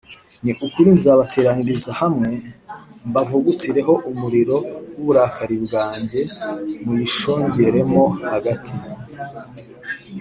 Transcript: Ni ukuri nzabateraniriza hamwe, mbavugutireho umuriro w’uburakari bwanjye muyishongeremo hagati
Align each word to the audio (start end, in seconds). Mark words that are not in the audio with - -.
Ni 0.43 0.51
ukuri 0.65 0.89
nzabateraniriza 0.97 1.91
hamwe, 2.01 2.29
mbavugutireho 3.09 3.93
umuriro 4.11 4.57
w’uburakari 4.95 5.55
bwanjye 5.65 6.19
muyishongeremo 6.85 8.03
hagati 8.31 8.75